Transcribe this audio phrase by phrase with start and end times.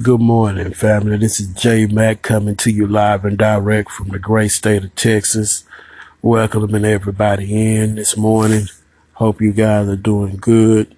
[0.00, 1.18] Good morning, family.
[1.18, 4.94] This is J Mac coming to you live and direct from the great state of
[4.94, 5.64] Texas.
[6.22, 8.68] Welcoming everybody in this morning.
[9.14, 10.96] Hope you guys are doing good.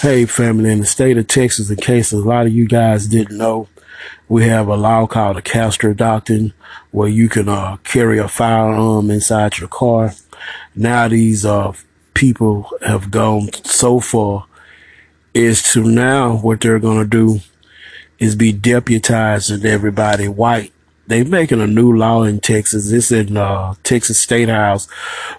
[0.00, 3.38] Hey, family, in the state of Texas, in case a lot of you guys didn't
[3.38, 3.68] know,
[4.28, 6.52] we have a law called the Castle Doctrine
[6.90, 10.12] where you can uh, carry a firearm inside your car.
[10.74, 11.72] Now these uh,
[12.12, 14.46] people have gone so far
[15.32, 17.40] is to now what they're going to do
[18.20, 20.72] is be deputizing everybody white.
[21.06, 22.92] They making a new law in Texas.
[22.92, 24.86] It's in uh, Texas State House,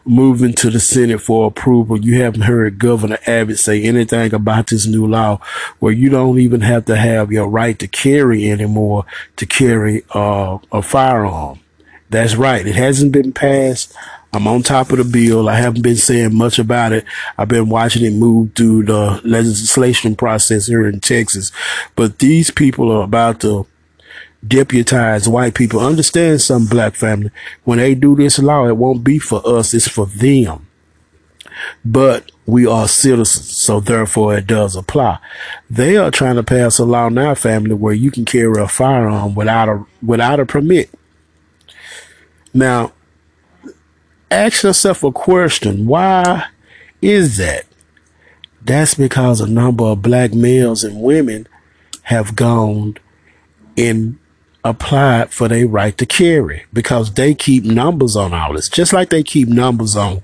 [0.04, 1.98] moving to the Senate for approval.
[1.98, 5.40] You haven't heard Governor Abbott say anything about this new law,
[5.80, 9.06] where you don't even have to have your right to carry anymore
[9.38, 11.62] to carry uh, a firearm.
[12.10, 12.68] That's right.
[12.68, 13.96] It hasn't been passed.
[14.34, 15.50] I'm on top of the bill.
[15.50, 17.06] I haven't been saying much about it.
[17.38, 21.52] I've been watching it move through the legislation process here in Texas.
[21.96, 23.68] But these people are about to
[24.48, 25.80] deputize white people.
[25.80, 27.32] Understand some black family.
[27.64, 29.74] When they do this law, it won't be for us.
[29.74, 30.68] It's for them.
[31.84, 35.20] But we are citizens, so therefore it does apply.
[35.70, 39.36] They are trying to pass a law now, family, where you can carry a firearm
[39.36, 40.90] without a without a permit.
[42.54, 42.94] Now,
[44.32, 45.86] ask yourself a question.
[45.86, 46.46] Why
[47.02, 47.66] is that?
[48.64, 51.48] That's because a number of black males and women
[52.04, 52.98] have gone
[53.78, 54.18] and
[54.64, 59.10] applied for their right to carry because they keep numbers on all this, just like
[59.10, 60.22] they keep numbers on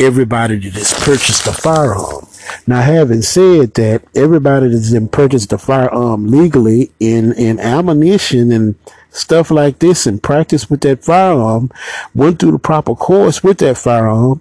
[0.00, 2.26] everybody that has purchased a firearm.
[2.66, 8.74] Now, having said that, everybody that's purchased a firearm legally in, in ammunition and
[9.14, 11.70] stuff like this and practice with that firearm,
[12.14, 14.40] went through the proper course with that firearm,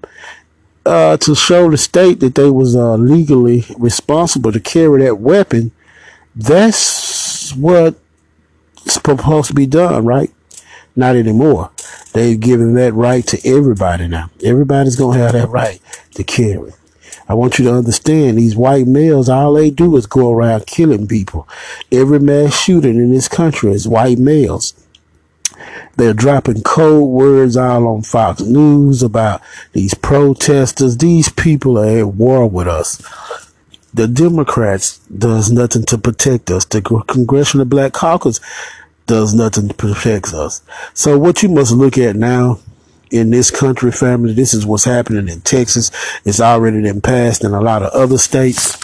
[0.85, 5.71] uh, to show the state that they was uh, legally responsible to carry that weapon.
[6.35, 7.95] That's what
[8.85, 10.31] supposed to be done, right?
[10.95, 11.71] Not anymore.
[12.13, 14.29] They've given that right to everybody now.
[14.43, 15.81] Everybody's gonna have that right
[16.15, 16.73] to carry.
[17.27, 21.07] I want you to understand these white males, all they do is go around killing
[21.07, 21.47] people.
[21.91, 24.73] Every mass shooting in this country is white males.
[25.95, 29.41] They're dropping code words all on Fox News about
[29.71, 30.97] these protesters.
[30.97, 33.01] These people are at war with us.
[33.93, 36.65] The Democrats does nothing to protect us.
[36.65, 38.39] The Congressional Black Caucus
[39.05, 40.63] does nothing to protect us.
[40.93, 42.59] So what you must look at now
[43.13, 45.91] in this country, family, this is what's happening in Texas.
[46.25, 48.75] It's already been passed in a lot of other states.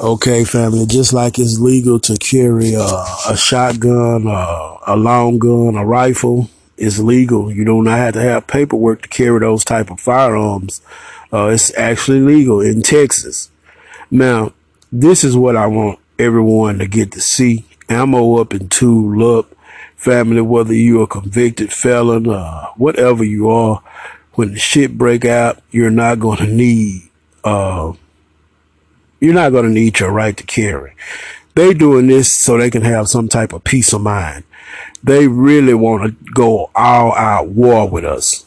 [0.00, 5.84] Okay, family, just like it's legal to carry a, shotgun, a, a long gun, a
[5.84, 6.48] rifle,
[6.78, 7.52] it's legal.
[7.52, 10.80] You do not have to have paperwork to carry those type of firearms.
[11.30, 13.50] Uh, it's actually legal in Texas.
[14.10, 14.54] Now,
[14.90, 17.66] this is what I want everyone to get to see.
[17.90, 19.54] Ammo up and tool up
[20.00, 23.82] family, whether you're a convicted felon, uh, whatever you are,
[24.32, 27.02] when the shit break out, you're not going to need,
[27.44, 27.92] uh,
[29.20, 30.94] you're not going to need your right to carry.
[31.54, 34.44] They doing this so they can have some type of peace of mind.
[35.02, 38.46] They really want to go all out war with us.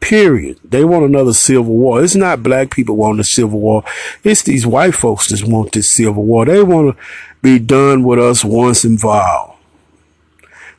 [0.00, 0.58] Period.
[0.64, 2.02] They want another civil war.
[2.02, 3.84] It's not black people want a civil war.
[4.22, 6.44] It's these white folks that want this civil war.
[6.44, 7.02] They want to
[7.40, 9.59] be done with us once and for all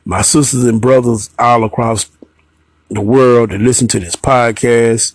[0.04, 2.10] my sisters and brothers all across
[2.90, 5.14] the world that listen to this podcast,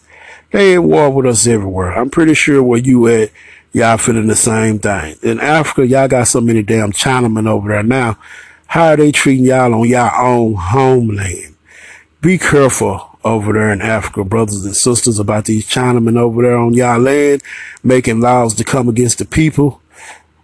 [0.52, 1.98] they at war with us everywhere.
[1.98, 3.32] I'm pretty sure where you at,
[3.74, 5.18] y'all feeling the same thing.
[5.22, 8.18] In Africa, y'all got so many damn Chinamen over there now.
[8.68, 11.56] How are they treating y'all on y'all own homeland?
[12.22, 16.74] Be careful over there in Africa, brothers and sisters, about these Chinamen over there on
[16.74, 17.44] y'all land,
[17.84, 19.82] making laws to come against the people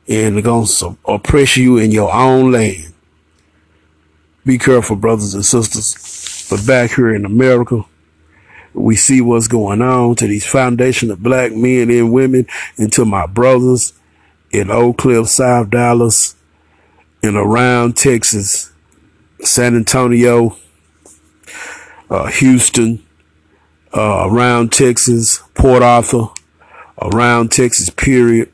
[0.07, 2.92] and they're going to oppress you in your own land.
[4.45, 6.47] Be careful, brothers and sisters.
[6.49, 7.85] But back here in America,
[8.73, 13.05] we see what's going on to these foundation of black men and women and to
[13.05, 13.93] my brothers
[14.51, 16.35] in Oak Cliff, South Dallas,
[17.21, 18.71] and around Texas,
[19.41, 20.57] San Antonio,
[22.09, 23.03] uh, Houston,
[23.95, 26.27] uh, around Texas, Port Arthur,
[27.01, 28.51] around Texas, period.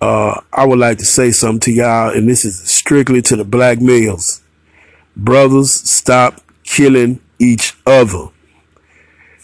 [0.00, 3.44] Uh, I would like to say something to y'all, and this is strictly to the
[3.44, 4.43] black males.
[5.16, 8.28] Brothers, stop killing each other.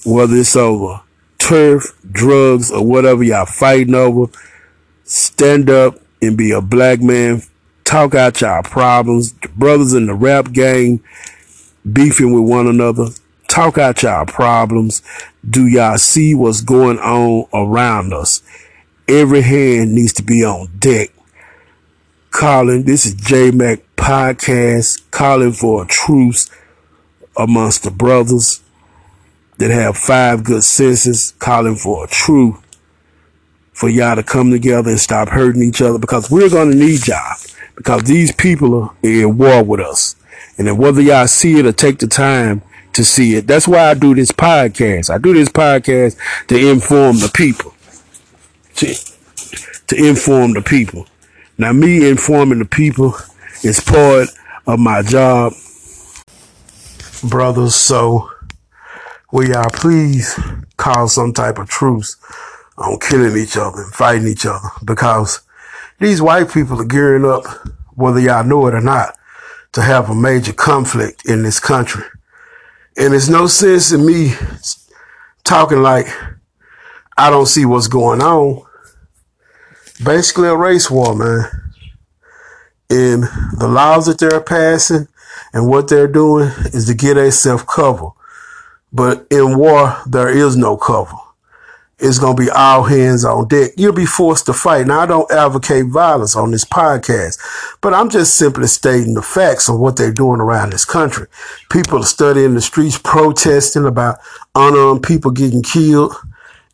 [0.05, 1.03] Whether it's over
[1.51, 4.31] turf, drugs, or whatever y'all fighting over,
[5.03, 7.43] stand up and be a black man.
[7.83, 9.33] Talk out y'all problems.
[9.33, 11.03] The brothers in the rap game
[11.93, 13.09] beefing with one another.
[13.49, 15.03] Talk out y'all problems.
[15.49, 18.43] Do y'all see what's going on around us?
[19.09, 21.11] Every hand needs to be on deck.
[22.31, 26.49] Calling, this is J Mac Podcast, calling for a truce
[27.37, 28.63] amongst the brothers
[29.59, 32.57] that have five good senses, calling for a truce
[33.73, 37.07] for y'all to come together and stop hurting each other because we're going to need
[37.09, 37.35] y'all
[37.77, 40.15] because these people are in war with us.
[40.57, 42.63] And then whether y'all see it or take the time
[42.93, 45.11] to see it, that's why I do this podcast.
[45.11, 46.17] I do this podcast
[46.47, 47.75] to inform the people.
[48.77, 48.95] To,
[49.89, 51.07] to inform the people.
[51.61, 53.15] Now, me informing the people
[53.63, 54.31] is part
[54.67, 55.53] of my job,
[57.23, 57.75] brothers.
[57.75, 58.31] So,
[59.31, 60.41] will y'all please
[60.79, 62.17] call some type of truce
[62.79, 65.43] on killing each other and fighting each other because
[65.99, 67.45] these white people are gearing up,
[67.93, 69.19] whether y'all know it or not,
[69.73, 72.05] to have a major conflict in this country.
[72.97, 74.33] And it's no sense in me
[75.45, 76.07] talking like
[77.19, 78.65] I don't see what's going on.
[80.03, 81.49] Basically a race war, man.
[82.89, 83.25] And
[83.59, 85.09] the laws that they're passing
[85.53, 88.11] and what they're doing is to get a self cover.
[88.93, 91.17] But in war, there is no cover
[92.01, 93.73] it's going to be all hands on deck.
[93.77, 94.87] You'll be forced to fight.
[94.87, 97.39] Now, I don't advocate violence on this podcast,
[97.81, 101.27] but I'm just simply stating the facts of what they're doing around this country.
[101.71, 104.19] People are studying the streets, protesting about
[104.55, 106.15] unarmed people getting killed.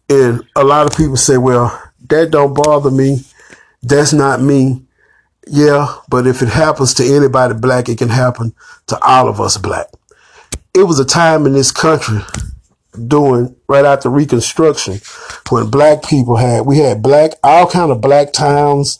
[0.08, 3.20] And a lot of people say, well, that don't bother me.
[3.82, 4.82] That's not me.
[5.46, 8.54] Yeah, but if it happens to anybody black, it can happen
[8.88, 9.86] to all of us black.
[10.74, 12.18] It was a time in this country
[13.06, 15.00] doing right after Reconstruction
[15.50, 18.98] when black people had we had black all kind of black towns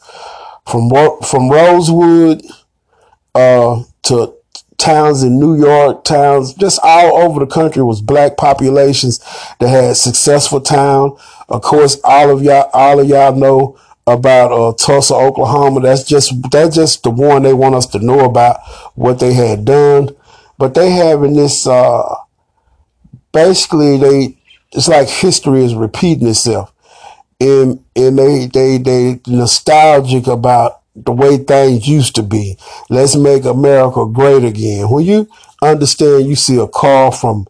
[0.67, 0.91] from
[1.23, 2.43] from Rosewood
[3.35, 4.35] uh, to
[4.79, 9.19] towns in New York, towns just all over the country was black populations
[9.59, 11.17] that had successful town.
[11.49, 15.81] Of course, all of y'all all of y'all know about uh, Tulsa, Oklahoma.
[15.81, 18.61] That's just that's just the one they want us to know about
[18.95, 20.11] what they had done.
[20.59, 22.15] But they having this uh,
[23.33, 24.39] basically they
[24.73, 26.73] it's like history is repeating itself
[27.41, 32.57] and and they they they nostalgic about the way things used to be
[32.89, 35.29] let's make america great again when you
[35.63, 37.47] understand you see a car from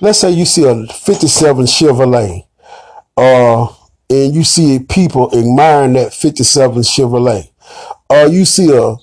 [0.00, 2.44] let's say you see a 57 chevrolet
[3.16, 3.66] uh
[4.08, 7.50] and you see people admiring that 57 chevrolet
[8.10, 8.96] uh, you see a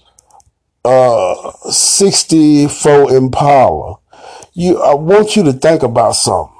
[0.86, 3.98] uh 64 impala
[4.54, 6.54] you, I want you to think about something.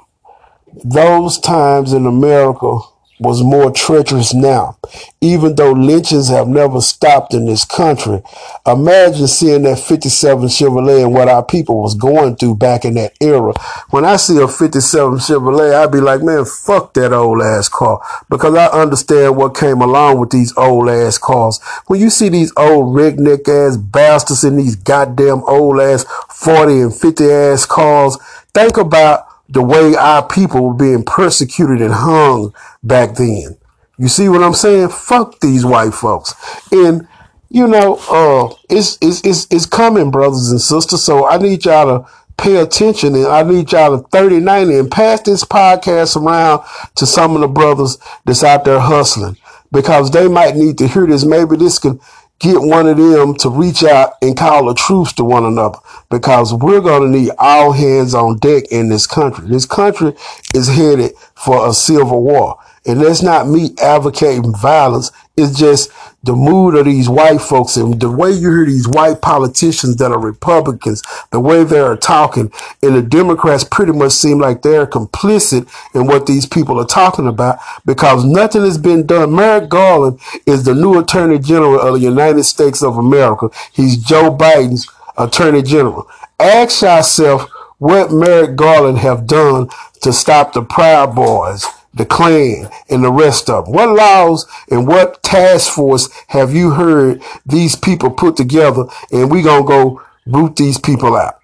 [0.84, 2.78] Those times in America
[3.18, 4.76] was more treacherous now.
[5.20, 8.22] Even though lynchings have never stopped in this country,
[8.66, 13.14] imagine seeing that 57 Chevrolet and what our people was going through back in that
[13.20, 13.52] era.
[13.90, 18.00] When I see a 57 Chevrolet, I'd be like, man, fuck that old ass car.
[18.28, 21.60] Because I understand what came along with these old ass cars.
[21.86, 26.94] When you see these old redneck ass bastards in these goddamn old ass 40 and
[26.94, 28.18] 50 ass cars,
[28.52, 33.56] think about the way our people were being persecuted and hung back then.
[33.98, 34.88] You see what I'm saying?
[34.88, 36.34] Fuck these white folks.
[36.72, 37.06] And
[37.54, 41.04] you know, uh, it's, it's, it's, it's coming, brothers and sisters.
[41.04, 44.90] So I need y'all to pay attention and I need y'all to 30 90 and
[44.90, 46.64] pass this podcast around
[46.96, 49.36] to some of the brothers that's out there hustling
[49.70, 51.24] because they might need to hear this.
[51.24, 52.00] Maybe this can
[52.44, 55.78] get one of them to reach out and call a truce to one another
[56.10, 59.48] because we're going to need all hands on deck in this country.
[59.48, 60.14] This country
[60.54, 62.58] is headed for a civil war.
[62.86, 65.10] And that's not me advocating violence.
[65.36, 65.90] It's just
[66.22, 70.12] the mood of these white folks and the way you hear these white politicians that
[70.12, 75.68] are Republicans, the way they're talking, and the Democrats pretty much seem like they're complicit
[75.92, 79.34] in what these people are talking about because nothing has been done.
[79.34, 83.50] Merrick Garland is the new Attorney General of the United States of America.
[83.72, 84.88] He's Joe Biden's
[85.18, 86.08] Attorney General.
[86.38, 89.68] Ask yourself what Merrick Garland have done
[90.02, 93.74] to stop the Proud Boys the Klan, and the rest of them?
[93.74, 99.42] What laws and what task force have you heard these people put together and we
[99.42, 101.38] gonna go root these people out?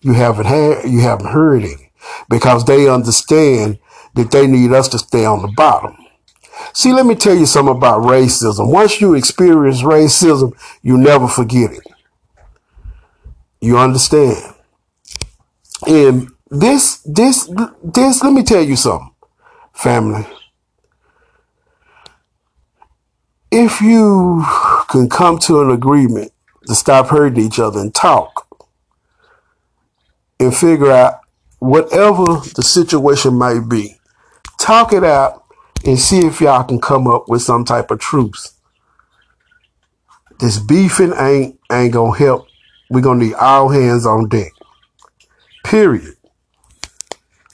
[0.00, 1.90] You haven't had, you haven't heard any
[2.28, 3.78] because they understand
[4.14, 5.96] that they need us to stay on the bottom.
[6.74, 8.70] See, let me tell you something about racism.
[8.70, 11.86] Once you experience racism, you never forget it.
[13.60, 14.54] You understand?
[15.86, 17.50] And this, this,
[17.82, 19.13] this, let me tell you something
[19.74, 20.26] family.
[23.50, 24.44] If you
[24.88, 26.32] can come to an agreement
[26.66, 28.46] to stop hurting each other and talk
[30.40, 31.20] and figure out
[31.58, 32.24] whatever
[32.56, 33.96] the situation might be,
[34.58, 35.44] talk it out
[35.84, 38.54] and see if y'all can come up with some type of truce.
[40.40, 42.46] This beefing ain't ain't gonna help.
[42.90, 44.52] We're gonna need all hands on deck.
[45.64, 46.14] Period.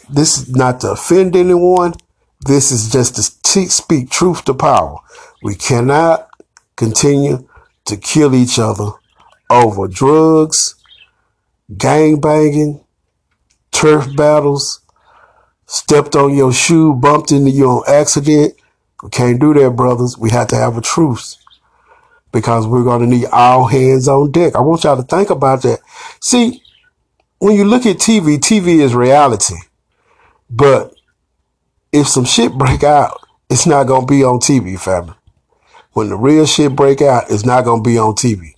[0.09, 1.95] This is not to offend anyone.
[2.47, 4.97] This is just to speak truth to power.
[5.43, 6.29] We cannot
[6.77, 7.47] continue
[7.85, 8.93] to kill each other
[9.51, 10.75] over drugs,
[11.77, 12.85] gang banging,
[13.73, 14.81] turf battles,
[15.67, 18.55] stepped on your shoe, bumped into you on accident.
[19.03, 20.17] We can't do that, brothers.
[20.17, 21.37] We have to have a truce
[22.33, 24.55] because we're going to need all hands on deck.
[24.55, 25.81] I want y'all to think about that.
[26.21, 26.63] See,
[27.39, 29.57] when you look at TV, TV is reality.
[30.49, 30.95] But
[31.93, 33.19] if some shit break out,
[33.49, 35.15] it's not to be on TV, family.
[35.93, 38.55] When the real shit break out, it's not to be on TV.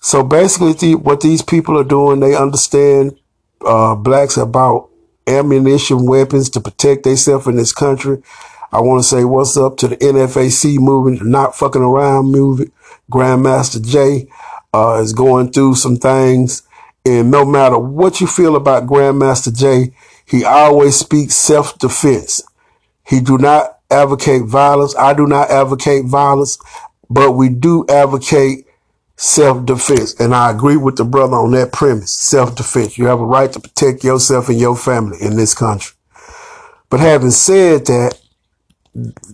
[0.00, 3.18] So basically, the, what these people are doing, they understand
[3.66, 4.90] uh, blacks about
[5.26, 8.22] ammunition, weapons to protect themselves in this country.
[8.70, 12.72] I want to say what's up to the NFAC movement, Not Fucking Around movement.
[13.10, 14.28] Grandmaster Jay
[14.74, 16.62] uh, is going through some things.
[17.04, 19.94] And no matter what you feel about Grandmaster Jay,
[20.28, 22.42] he always speaks self-defense.
[23.06, 24.94] He do not advocate violence.
[24.96, 26.58] I do not advocate violence,
[27.08, 28.66] but we do advocate
[29.16, 30.20] self-defense.
[30.20, 32.12] And I agree with the brother on that premise.
[32.12, 32.98] Self-defense.
[32.98, 35.96] You have a right to protect yourself and your family in this country.
[36.90, 38.20] But having said that,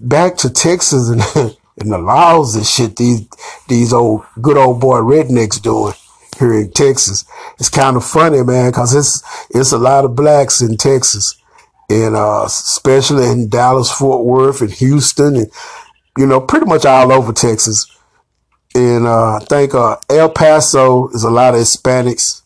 [0.01, 1.21] back to Texas and,
[1.79, 3.27] and the laws and shit these
[3.69, 5.95] these old good old boy rednecks doing
[6.39, 7.25] here in Texas.
[7.59, 11.41] It's kind of funny, man, because it's it's a lot of blacks in Texas,
[11.89, 15.51] and uh, especially in Dallas, Fort Worth, and Houston, and
[16.17, 17.87] you know, pretty much all over Texas.
[18.75, 22.43] And uh, I think uh, El Paso is a lot of Hispanics,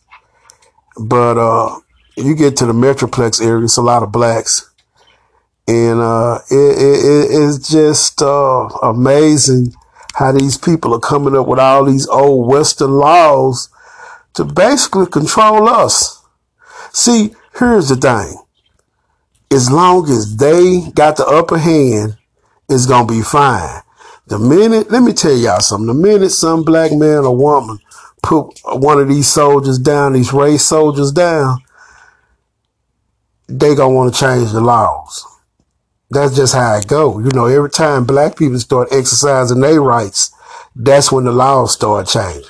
[0.99, 1.79] but uh,
[2.15, 4.69] you get to the Metroplex area, it's a lot of blacks.
[5.67, 9.73] And uh, it, it, it's just uh, amazing
[10.15, 13.69] how these people are coming up with all these old Western laws
[14.35, 16.23] to basically control us.
[16.91, 18.35] See, here's the thing.
[19.51, 22.17] As long as they got the upper hand,
[22.69, 23.81] it's going to be fine.
[24.27, 25.87] The minute, let me tell y'all something.
[25.87, 27.79] The minute some black man or woman
[28.21, 31.59] put one of these soldiers down, these race soldiers down,
[33.47, 35.25] they to want to change the laws.
[36.11, 37.19] That's just how it go.
[37.19, 40.31] You know, every time black people start exercising their rights,
[40.75, 42.49] that's when the laws start changing.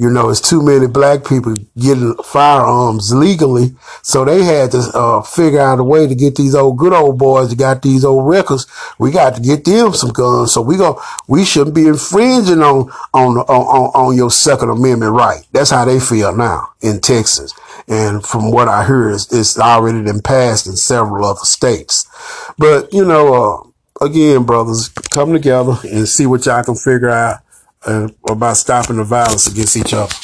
[0.00, 3.76] You know, it's too many black people getting firearms legally.
[4.00, 7.18] So they had to uh, figure out a way to get these old good old
[7.18, 8.66] boys that got these old records.
[8.98, 10.54] We got to get them some guns.
[10.54, 15.46] So we go, we shouldn't be infringing on, on, on, on your second amendment right.
[15.52, 17.52] That's how they feel now in Texas.
[17.86, 22.08] And from what I hear, it's, it's already been passed in several other states.
[22.56, 27.40] But, you know, uh, again, brothers, come together and see what y'all can figure out
[27.86, 30.14] and about stopping the violence against each other.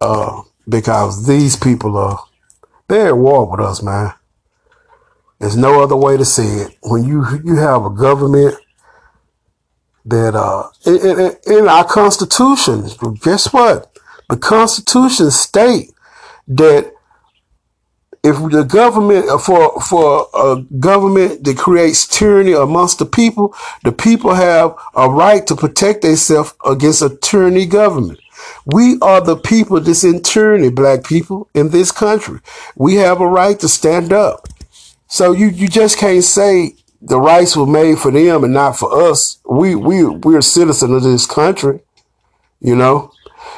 [0.00, 2.24] Uh, because these people are,
[2.88, 4.14] they're at war with us, man.
[5.38, 6.76] There's no other way to say it.
[6.82, 8.56] When you, you have a government
[10.04, 12.88] that, uh, in, in, in our constitution,
[13.22, 13.96] guess what?
[14.28, 15.92] The constitution state
[16.48, 16.92] that
[18.24, 23.92] if the government uh, for for a government that creates tyranny amongst the people, the
[23.92, 28.20] people have a right to protect themselves against a tyranny government.
[28.64, 32.40] We are the people that's in tyranny, black people in this country.
[32.76, 34.46] We have a right to stand up.
[35.08, 39.10] So you you just can't say the rights were made for them and not for
[39.10, 39.38] us.
[39.44, 41.80] We we we're citizens of this country,
[42.60, 43.12] you know.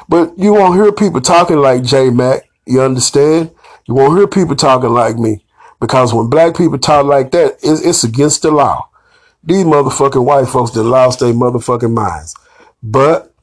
[0.09, 2.49] But you won't hear people talking like J Mac.
[2.67, 3.51] You understand?
[3.87, 5.45] You won't hear people talking like me
[5.81, 8.89] because when black people talk like that, it's, it's against the law.
[9.43, 12.35] These motherfucking white folks that lost their motherfucking minds.
[12.83, 13.35] But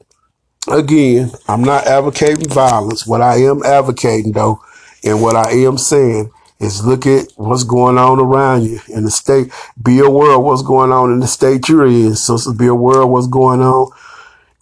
[0.68, 3.06] again, I'm not advocating violence.
[3.06, 4.60] What I am advocating though,
[5.04, 9.10] and what I am saying is look at what's going on around you in the
[9.10, 9.52] state.
[9.82, 12.14] Be aware of what's going on in the state you're in.
[12.14, 13.90] So be aware of what's going on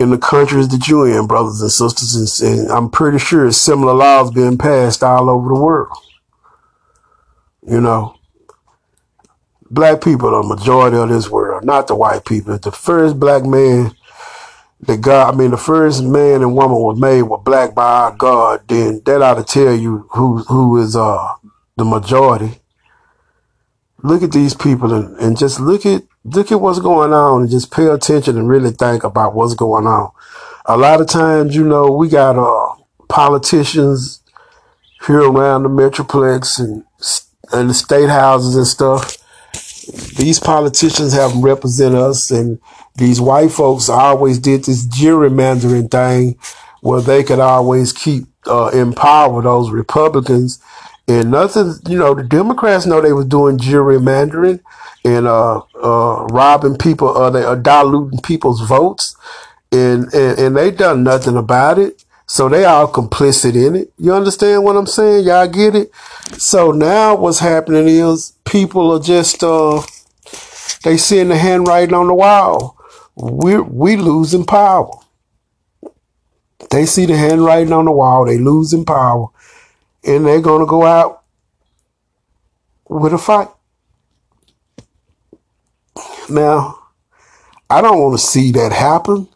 [0.01, 2.41] in the countries that you're in, brothers and sisters.
[2.41, 5.97] And, and I'm pretty sure similar laws being passed all over the world.
[7.69, 8.17] You know,
[9.71, 12.57] black people are the majority of this world, not the white people.
[12.59, 13.95] The first black man
[14.81, 18.17] that God, I mean, the first man and woman was made with black by our
[18.17, 21.35] God, then that ought to tell you who who is uh
[21.77, 22.60] the majority.
[24.03, 27.51] Look at these people and, and just look at look at what's going on and
[27.51, 30.13] just pay attention and really think about what's going on.
[30.67, 32.77] A lot of times, you know, we got uh,
[33.09, 34.23] politicians
[35.07, 36.85] here around the Metroplex and
[37.53, 39.17] and the state houses and stuff.
[40.17, 42.61] these politicians haven't represented us, and
[42.97, 46.39] these white folks always did this gerrymandering thing
[46.83, 50.61] where they could always keep uh, empower those Republicans.
[51.11, 54.61] And nothing, you know, the Democrats know they was doing gerrymandering
[55.05, 59.17] and uh, uh, robbing people, uh, they are diluting people's votes,
[59.73, 62.05] and, and and they done nothing about it.
[62.27, 63.93] So they all complicit in it.
[63.99, 65.25] You understand what I'm saying?
[65.25, 65.91] Y'all get it?
[66.39, 69.83] So now what's happening is people are just uh
[70.85, 72.79] they seeing the handwriting on the wall.
[73.17, 74.93] We're we losing power.
[76.71, 79.27] They see the handwriting on the wall, they losing power,
[80.05, 81.23] and they're gonna go out
[82.89, 83.49] with a fight.
[86.29, 86.79] Now,
[87.69, 89.29] I don't want to see that happen,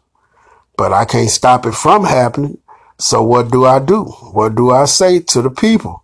[0.77, 2.57] but I can't stop it from happening.
[2.97, 4.03] So what do I do?
[4.03, 6.03] What do I say to the people?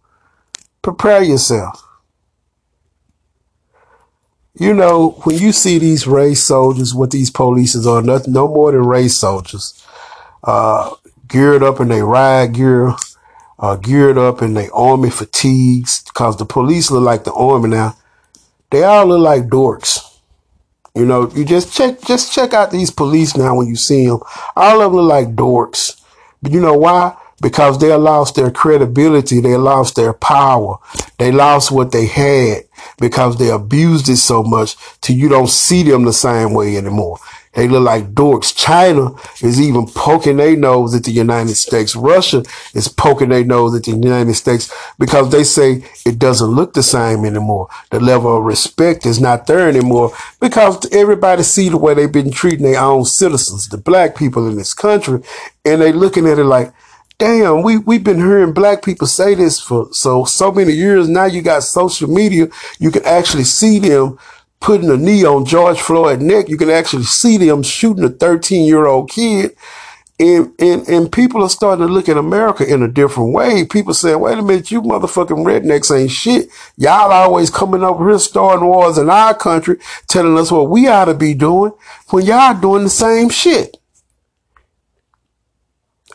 [0.82, 1.88] Prepare yourself.
[4.54, 8.72] You know, when you see these race soldiers, what these police are, nothing, no more
[8.72, 9.86] than race soldiers,
[10.44, 10.94] uh,
[11.28, 12.94] geared up in their riot gear,
[13.62, 17.96] uh, geared up in their army fatigues, because the police look like the army now.
[18.72, 20.08] They all look like dorks.
[20.96, 24.20] You know, you just check, just check out these police now when you see them.
[24.56, 26.02] All of them look like dorks.
[26.42, 27.16] But you know why?
[27.42, 29.40] Because they lost their credibility.
[29.40, 30.78] They lost their power.
[31.18, 32.64] They lost what they had
[33.00, 37.20] because they abused it so much till you don't see them the same way anymore.
[37.54, 38.56] They look like dorks.
[38.56, 41.96] China is even poking their nose at the United States.
[41.96, 42.44] Russia
[42.74, 46.84] is poking their nose at the United States because they say it doesn't look the
[46.84, 47.68] same anymore.
[47.90, 52.32] The level of respect is not there anymore because everybody see the way they've been
[52.32, 55.22] treating their own citizens, the black people in this country,
[55.66, 56.74] and they looking at it like,
[57.18, 61.08] damn, we, we've been hearing black people say this for so, so many years.
[61.08, 62.48] Now you got social media.
[62.80, 64.18] You can actually see them
[64.62, 66.48] putting a knee on George Floyd's neck.
[66.48, 69.56] You can actually see them shooting a 13 year old kid.
[70.20, 73.66] And, and, and people are starting to look at America in a different way.
[73.66, 76.48] People saying, wait a minute, you motherfucking rednecks ain't shit.
[76.78, 81.06] Y'all always coming over here starting wars in our country, telling us what we ought
[81.06, 81.72] to be doing
[82.12, 83.78] when y'all doing the same shit.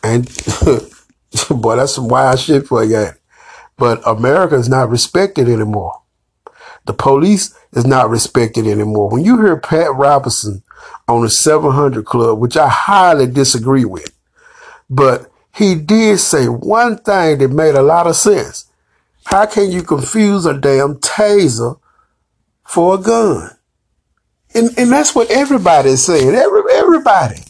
[0.01, 0.25] And
[1.49, 3.07] boy, that's some wild shit for you.
[3.75, 6.01] But America is not respected anymore.
[6.87, 9.09] The police is not respected anymore.
[9.09, 10.63] When you hear Pat Robertson
[11.07, 14.11] on the 700 Club, which I highly disagree with,
[14.89, 18.65] but he did say one thing that made a lot of sense.
[19.25, 21.79] How can you confuse a damn taser
[22.63, 23.51] for a gun?
[24.53, 26.33] And, and that's what everybody is saying.
[26.33, 27.41] Every, everybody.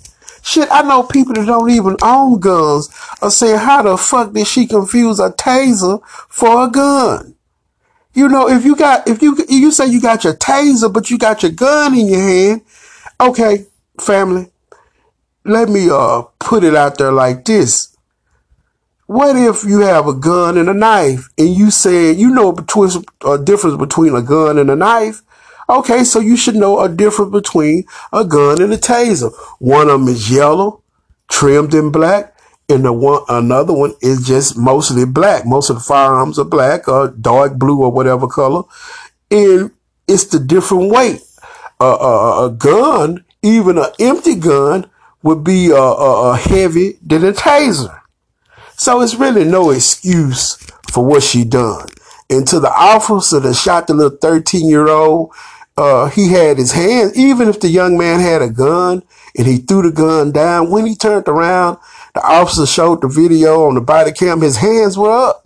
[0.41, 2.89] Shit, I know people that don't even own guns
[3.21, 7.36] are saying, how the fuck did she confuse a taser for a gun?
[8.17, 11.19] You know, if you got, if you, you say you got your taser, but you
[11.19, 12.62] got your gun in your hand.
[13.21, 13.67] Okay,
[14.01, 14.49] family,
[15.45, 17.95] let me, uh, put it out there like this.
[19.06, 22.58] What if you have a gun and a knife and you said, you know,
[23.23, 25.21] a difference between a gun and a knife?
[25.69, 29.32] Okay, so you should know a difference between a gun and a taser.
[29.60, 30.82] One of them is yellow,
[31.30, 32.36] trimmed in black
[32.69, 35.45] and the one another one is just mostly black.
[35.45, 38.63] Most of the firearms are black or dark blue or whatever color,
[39.32, 39.71] and
[40.08, 41.21] it's the different weight.
[41.80, 44.89] Uh, uh, a gun, even an empty gun,
[45.21, 48.01] would be uh, heavy than a taser.
[48.75, 50.56] So it's really no excuse
[50.91, 51.88] for what she done.
[52.30, 55.34] And to the officer that shot the little 13 year old,
[55.77, 59.03] uh, he had his hands, even if the young man had a gun
[59.38, 61.77] and he threw the gun down, when he turned around,
[62.17, 64.41] the officer showed the video on the body cam.
[64.41, 65.45] His hands were up.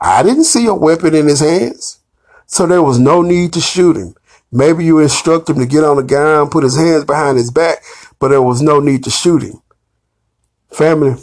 [0.00, 1.98] I didn't see a weapon in his hands.
[2.46, 4.14] So there was no need to shoot him.
[4.52, 7.82] Maybe you instruct him to get on the ground, put his hands behind his back,
[8.20, 9.62] but there was no need to shoot him.
[10.70, 11.20] Family,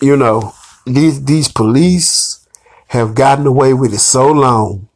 [0.00, 0.54] you know,
[0.86, 2.48] these, these police
[2.88, 4.88] have gotten away with it so long.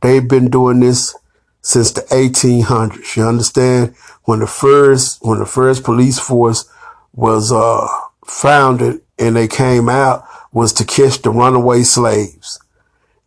[0.00, 1.14] They've been doing this
[1.60, 3.14] since the 1800s.
[3.16, 3.94] You understand?
[4.22, 6.66] When the first, when the first police force
[7.14, 7.86] was uh,
[8.24, 12.60] founded and they came out was to catch the runaway slaves.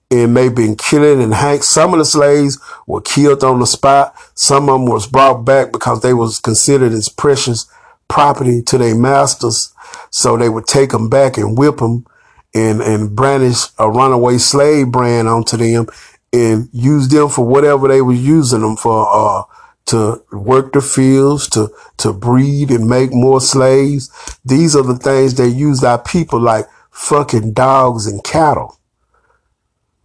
[0.09, 1.61] And maybe in killing and hang.
[1.61, 4.15] Some of the slaves were killed on the spot.
[4.35, 7.69] Some of them was brought back because they was considered as precious
[8.07, 9.73] property to their masters.
[10.09, 12.05] So they would take them back and whip them
[12.53, 15.87] and, and brandish a runaway slave brand onto them
[16.31, 19.43] and use them for whatever they was using them for, uh,
[19.87, 24.09] to work the fields, to, to breed and make more slaves.
[24.45, 28.79] These are the things they use our people like fucking dogs and cattle.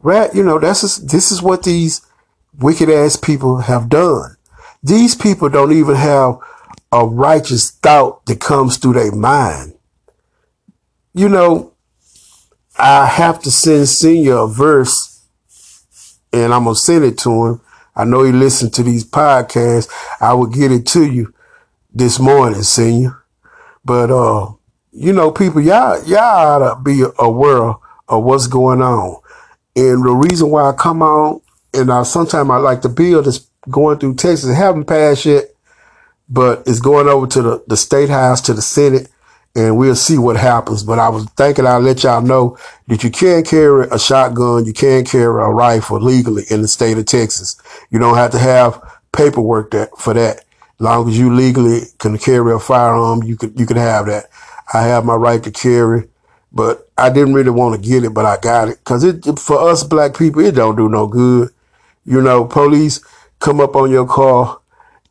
[0.00, 0.34] Right?
[0.34, 2.00] You know, that's, just, this is what these
[2.58, 4.36] wicked ass people have done.
[4.82, 6.38] These people don't even have
[6.90, 9.74] a righteous thought that comes through their mind.
[11.14, 11.72] You know,
[12.78, 15.24] I have to send Senior a verse
[16.32, 17.60] and I'm going to send it to him.
[17.94, 19.88] I know you listen to these podcasts.
[20.20, 21.34] I will get it to you
[21.92, 23.22] this morning, Senior.
[23.84, 24.52] But, uh,
[24.92, 26.18] you know, people, y'all, y'all
[26.62, 27.74] ought to be aware
[28.08, 29.20] of what's going on.
[29.74, 31.40] And the reason why I come on,
[31.74, 35.44] and I sometimes I like the bill that's going through Texas, haven't passed yet,
[36.28, 39.08] but it's going over to the, the state house, to the Senate,
[39.54, 40.82] and we'll see what happens.
[40.82, 44.72] But I was thinking I'll let y'all know that you can carry a shotgun, you
[44.72, 47.60] can carry a rifle legally in the state of Texas.
[47.90, 48.80] You don't have to have
[49.12, 50.38] paperwork that for that.
[50.38, 54.26] As long as you legally can carry a firearm, you could you could have that.
[54.72, 56.08] I have my right to carry,
[56.50, 59.58] but I didn't really want to get it, but I got it because it for
[59.68, 61.50] us black people it don't do no good.
[62.04, 63.00] You know, police
[63.38, 64.60] come up on your car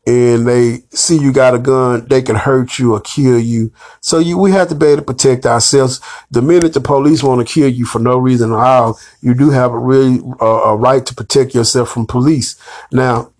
[0.07, 3.71] and they see you got a gun, they can hurt you or kill you.
[3.99, 6.01] So you, we have to be able to protect ourselves.
[6.31, 9.51] The minute the police want to kill you for no reason at all, you do
[9.51, 12.55] have a really uh, a right to protect yourself from police.
[12.91, 13.31] Now,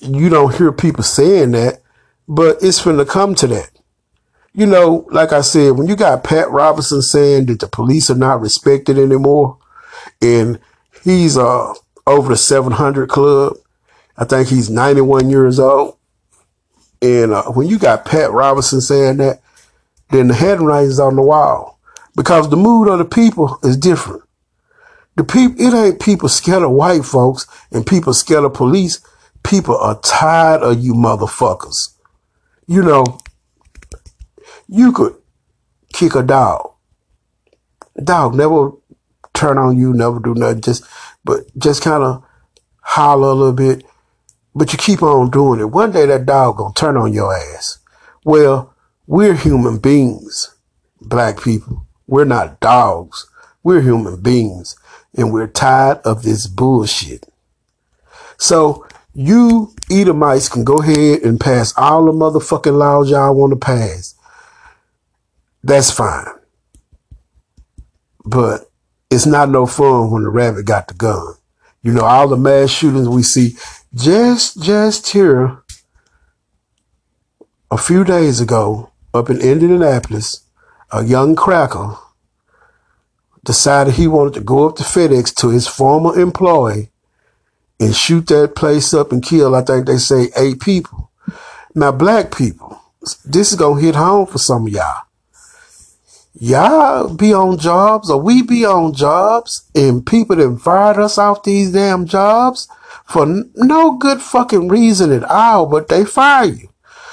[0.00, 1.80] you don't hear people saying that,
[2.28, 3.70] but it's finna come to that.
[4.52, 8.14] You know, like I said, when you got Pat Robertson saying that the police are
[8.14, 9.58] not respected anymore,
[10.20, 10.60] and
[11.02, 11.72] he's uh
[12.06, 13.56] over the 700 club,
[14.16, 15.96] I think he's 91 years old.
[17.02, 19.40] And uh, when you got Pat Robertson saying that,
[20.10, 21.78] then the handwriting is on the wall
[22.16, 24.22] because the mood of the people is different.
[25.16, 29.00] The people, it ain't people scared of white folks and people scared of police.
[29.42, 31.94] People are tired of you motherfuckers.
[32.66, 33.18] You know,
[34.68, 35.14] you could
[35.92, 36.72] kick a dog.
[38.02, 38.72] Dog never
[39.34, 40.62] turn on you, never do nothing.
[40.62, 40.84] Just,
[41.24, 42.24] but just kind of
[42.80, 43.84] holler a little bit
[44.54, 45.70] but you keep on doing it.
[45.70, 47.78] One day that dog gonna turn on your ass.
[48.24, 48.74] Well,
[49.06, 50.54] we're human beings,
[51.00, 51.86] black people.
[52.06, 53.26] We're not dogs.
[53.62, 54.76] We're human beings
[55.16, 57.26] and we're tired of this bullshit.
[58.36, 63.56] So you Edomites can go ahead and pass all the motherfucking laws y'all want to
[63.56, 64.14] pass.
[65.62, 66.26] That's fine.
[68.24, 68.70] But
[69.10, 71.34] it's not no fun when the rabbit got the gun.
[71.82, 73.56] You know, all the mass shootings we see,
[73.94, 75.62] just, just here
[77.70, 80.44] a few days ago up in Indianapolis,
[80.90, 81.96] a young cracker
[83.44, 86.90] decided he wanted to go up to FedEx to his former employee
[87.78, 91.10] and shoot that place up and kill, I think they say eight people.
[91.74, 92.80] Now, black people,
[93.24, 95.04] this is to hit home for some of y'all
[96.36, 101.44] y'all be on jobs or we be on jobs and people that fired us off
[101.44, 102.68] these damn jobs
[103.04, 106.68] for no good fucking reason at all, but they fire you.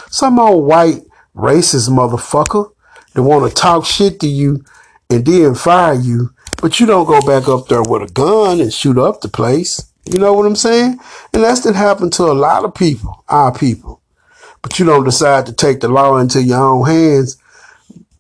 [0.09, 1.03] Some old white
[1.35, 2.71] racist motherfucker
[3.13, 4.63] that want to talk shit to you
[5.09, 8.73] and then fire you, but you don't go back up there with a gun and
[8.73, 9.91] shoot up the place.
[10.05, 10.99] You know what I'm saying?
[11.33, 14.01] And that's that happened to a lot of people, our people.
[14.61, 17.37] But you don't decide to take the law into your own hands,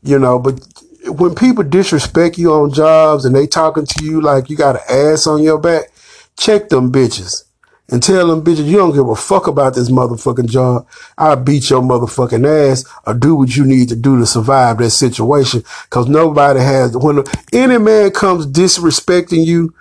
[0.03, 0.59] you know, but
[1.07, 4.81] when people disrespect you on jobs and they talking to you like you got an
[5.11, 5.91] ass on your back,
[6.37, 7.43] check them bitches
[7.89, 10.87] and tell them bitches you don't give a fuck about this motherfucking job.
[11.17, 14.91] I'll beat your motherfucking ass or do what you need to do to survive that
[14.91, 15.63] situation.
[15.89, 19.73] Cause nobody has, when any man comes disrespecting you,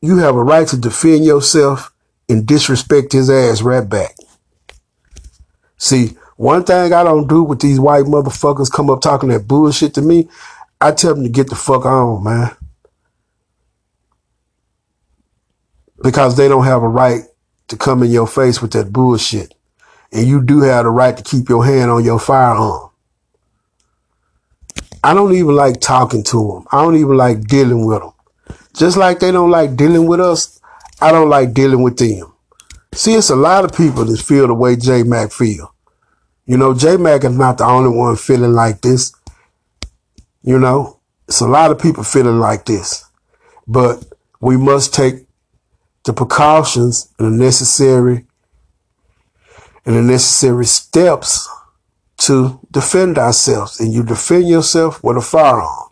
[0.00, 1.92] you have a right to defend yourself
[2.30, 4.14] and disrespect his ass right back.
[5.76, 9.92] See, one thing I don't do with these white motherfuckers come up talking that bullshit
[9.94, 10.28] to me,
[10.80, 12.56] I tell them to get the fuck on, man.
[16.02, 17.22] Because they don't have a right
[17.68, 19.54] to come in your face with that bullshit.
[20.12, 22.90] And you do have the right to keep your hand on your firearm.
[25.02, 26.66] I don't even like talking to them.
[26.72, 28.12] I don't even like dealing with them.
[28.74, 30.60] Just like they don't like dealing with us,
[31.00, 32.32] I don't like dealing with them.
[32.92, 35.74] See, it's a lot of people that feel the way J Mac feel.
[36.44, 39.12] You know, J Mac is not the only one feeling like this.
[40.42, 43.04] You know, it's a lot of people feeling like this.
[43.66, 44.04] But
[44.40, 45.26] we must take
[46.04, 48.26] the precautions and the necessary
[49.84, 51.48] and the necessary steps
[52.18, 53.80] to defend ourselves.
[53.80, 55.88] And you defend yourself with a firearm.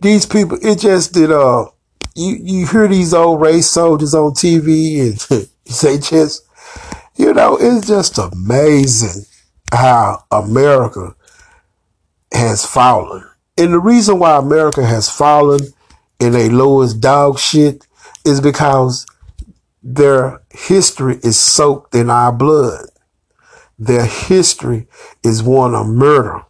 [0.00, 1.66] These people, it just did uh
[2.14, 5.48] you you hear these old race soldiers on TV and
[5.82, 6.44] they just
[7.16, 9.24] you know, it's just amazing
[9.72, 11.14] how America
[12.32, 13.24] has fallen.
[13.56, 15.60] And the reason why America has fallen
[16.20, 17.86] in a lowest dog shit
[18.24, 19.06] is because
[19.82, 22.86] their history is soaked in our blood.
[23.78, 24.86] Their history
[25.22, 26.42] is one of murder.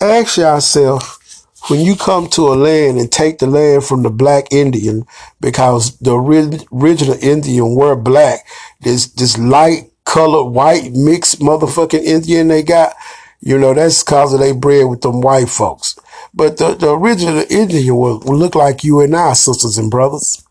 [0.00, 4.52] Ask yourself, when you come to a land and take the land from the black
[4.52, 5.04] Indian,
[5.40, 8.46] because the original Indian were black,
[8.80, 12.94] this this light colored white mixed motherfucking Indian they got,
[13.40, 15.98] you know, that's cause of they bred with them white folks.
[16.34, 20.44] But the, the original Indian will, will look like you and I, sisters and brothers.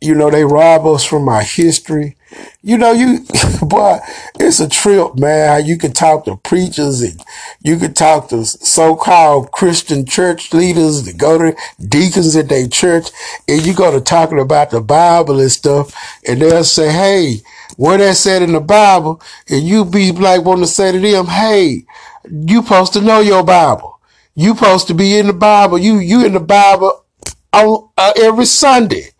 [0.00, 2.16] You know, they rob us from our history.
[2.62, 3.20] You know, you,
[3.62, 3.98] boy,
[4.38, 5.64] it's a trip, man.
[5.64, 7.20] You can talk to preachers and
[7.62, 11.56] you can talk to so-called Christian church leaders that go to
[11.88, 13.08] deacons at their church
[13.48, 15.94] and you go to talking about the Bible and stuff
[16.28, 17.40] and they'll say, Hey,
[17.76, 19.22] what that said in the Bible?
[19.48, 21.84] And you be like wanting to say to them, Hey,
[22.30, 24.00] you supposed to know your Bible.
[24.34, 25.78] You supposed to be in the Bible.
[25.78, 27.04] You, you in the Bible
[27.52, 29.10] on uh, every Sunday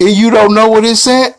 [0.00, 1.34] and you don't know what it said,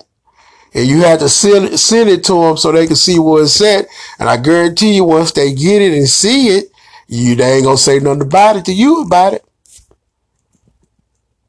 [0.74, 3.44] and you have to send it, send it to them so they can see what
[3.44, 3.88] it said.
[4.20, 6.66] And I guarantee you, once they get it and see it,
[7.08, 9.46] you they ain't gonna say nothing about it to you about it.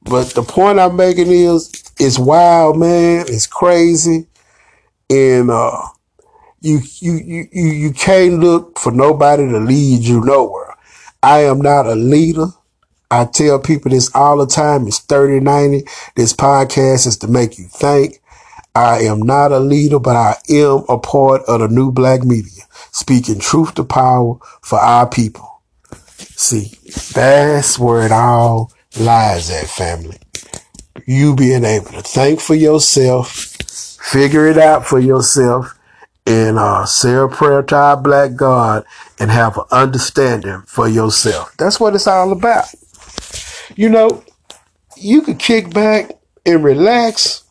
[0.02, 3.24] But the point I'm making is, it's wild, man.
[3.29, 4.26] It's crazy,
[5.11, 5.83] and uh,
[6.61, 10.75] you you you you can't look for nobody to lead you nowhere.
[11.23, 12.47] I am not a leader.
[13.11, 14.87] I tell people this all the time.
[14.87, 15.87] It's 3090.
[16.16, 18.21] This podcast is to make you think.
[18.75, 22.64] I am not a leader, but I am a part of the new black media,
[22.92, 25.62] speaking truth to power for our people.
[26.19, 26.73] See,
[27.14, 30.19] that's where it all lies at, family.
[31.07, 33.31] You being able to think for yourself,
[34.03, 35.75] figure it out for yourself,
[36.26, 38.84] and uh, say a prayer to our black God
[39.18, 41.54] and have an understanding for yourself.
[41.56, 42.66] That's what it's all about.
[43.76, 44.24] You know,
[44.96, 46.10] you could kick back
[46.44, 47.44] and relax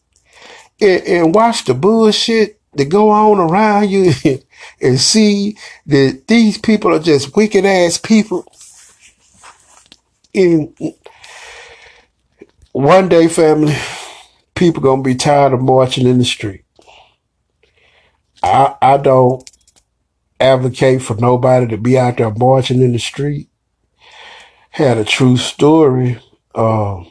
[0.81, 4.11] and, and watch the bullshit that go on around you
[4.81, 8.45] and, see that these people are just wicked ass people.
[10.33, 10.75] And
[12.73, 13.75] one day, family,
[14.53, 16.64] people gonna be tired of marching in the street.
[18.45, 19.49] I I don't
[20.39, 23.49] advocate for nobody to be out there marching in the street
[24.75, 26.19] had a true story.
[26.53, 27.01] Uh,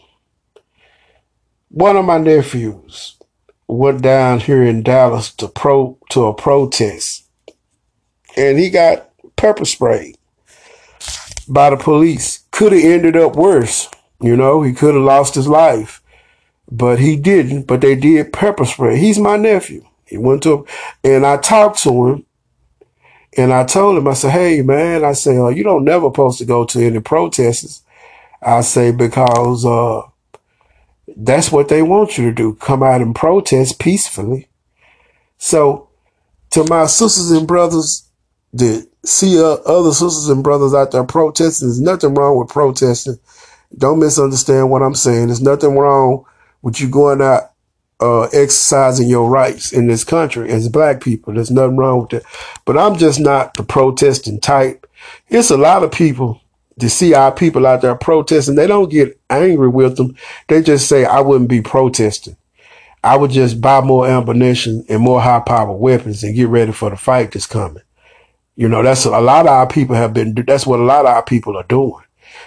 [1.68, 3.16] one of my nephews
[3.66, 7.24] went down here in Dallas to pro to a protest,
[8.36, 10.18] and he got pepper sprayed
[11.48, 12.44] by the police.
[12.50, 13.88] Could have ended up worse.
[14.20, 16.02] You know, he could have lost his life,
[16.70, 17.62] but he didn't.
[17.62, 18.98] But they did pepper spray.
[18.98, 19.86] He's my nephew.
[20.06, 20.66] He went to,
[21.02, 22.26] and I talked to him,
[23.36, 26.38] and I told him, I said, hey, man, I say, oh, you don't never supposed
[26.38, 27.82] to go to any protests.
[28.40, 30.02] I say, because uh,
[31.16, 32.54] that's what they want you to do.
[32.54, 34.48] Come out and protest peacefully.
[35.38, 35.88] So
[36.50, 38.08] to my sisters and brothers
[38.52, 43.18] that see uh, other sisters and brothers out there protesting, there's nothing wrong with protesting.
[43.76, 45.26] Don't misunderstand what I'm saying.
[45.26, 46.24] There's nothing wrong
[46.62, 47.53] with you going out
[48.00, 51.34] uh, exercising your rights in this country as black people.
[51.34, 52.24] There's nothing wrong with that.
[52.64, 54.86] But I'm just not the protesting type.
[55.28, 56.40] It's a lot of people
[56.80, 58.56] to see our people out there protesting.
[58.56, 60.16] They don't get angry with them.
[60.48, 62.36] They just say, I wouldn't be protesting.
[63.02, 66.90] I would just buy more ammunition and more high power weapons and get ready for
[66.90, 67.82] the fight that's coming.
[68.56, 71.12] You know, that's a lot of our people have been, that's what a lot of
[71.12, 72.02] our people are doing.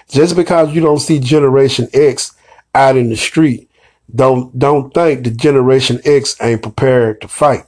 [0.09, 2.35] Just because you don't see Generation X
[2.73, 3.66] out in the street
[4.13, 7.65] don't don't think the Generation X ain't prepared to fight.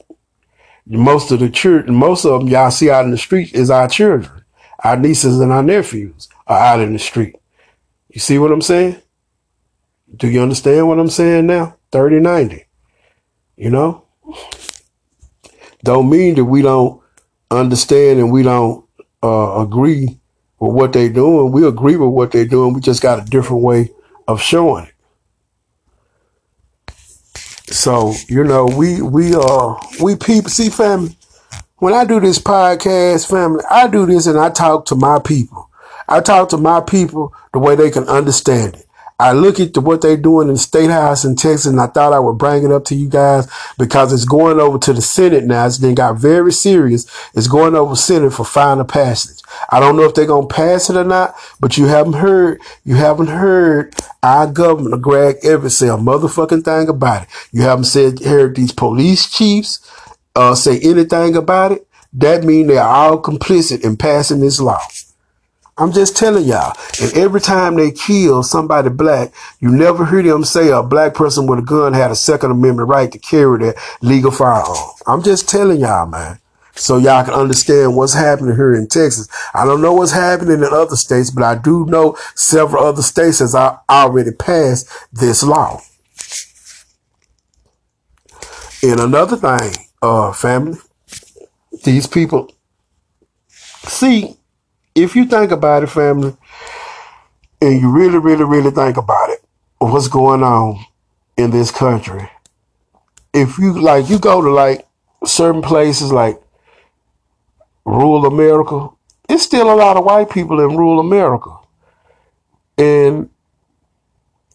[0.85, 3.87] Most of the children, most of them y'all see out in the street is our
[3.87, 4.43] children,
[4.83, 7.35] our nieces and our nephews are out in the street.
[8.09, 9.01] You see what I'm saying?
[10.15, 11.75] Do you understand what I'm saying now?
[11.91, 12.65] 30, 90.
[13.57, 14.05] You know?
[15.83, 17.01] Don't mean that we don't
[17.51, 18.85] understand and we don't
[19.21, 20.19] uh, agree
[20.59, 21.51] with what they're doing.
[21.51, 22.73] We agree with what they're doing.
[22.73, 23.91] We just got a different way
[24.27, 24.93] of showing it.
[27.71, 31.15] So, you know, we, we, uh, we people, see family,
[31.77, 35.69] when I do this podcast, family, I do this and I talk to my people.
[36.07, 38.88] I talk to my people the way they can understand it.
[39.19, 41.87] I look at the, what they're doing in the state house in Texas, and I
[41.87, 45.01] thought I would bring it up to you guys because it's going over to the
[45.01, 45.65] Senate now.
[45.65, 47.05] It's then got very serious.
[47.33, 49.39] It's going over Senate for final passage.
[49.69, 52.61] I don't know if they're gonna pass it or not, but you haven't heard.
[52.85, 57.29] You haven't heard our governor Greg Evans say a motherfucking thing about it.
[57.51, 59.79] You haven't said heard these police chiefs
[60.35, 61.87] uh, say anything about it.
[62.13, 64.79] That means they're all complicit in passing this law.
[65.79, 66.77] I'm just telling y'all.
[67.01, 71.47] And every time they kill somebody black, you never hear them say a black person
[71.47, 74.89] with a gun had a Second Amendment right to carry that legal firearm.
[75.07, 76.39] I'm just telling y'all, man.
[76.75, 79.27] So y'all can understand what's happening here in Texas.
[79.53, 83.39] I don't know what's happening in other states, but I do know several other states
[83.39, 85.81] has already passed this law.
[88.83, 90.77] And another thing, uh, family,
[91.83, 92.53] these people,
[93.49, 94.38] see,
[94.95, 96.35] if you think about it, family,
[97.61, 99.43] and you really, really, really think about it,
[99.79, 100.83] what's going on
[101.37, 102.29] in this country,
[103.33, 104.87] if you like, you go to like
[105.25, 106.41] certain places like
[107.85, 108.89] rural America,
[109.27, 111.55] it's still a lot of white people in rural America.
[112.77, 113.29] And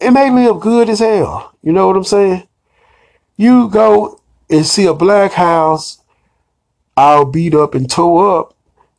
[0.00, 1.56] and they live good as hell.
[1.62, 2.46] You know what I'm saying?
[3.36, 4.20] You go
[4.50, 6.02] and see a black house
[6.96, 8.53] all beat up and tore up,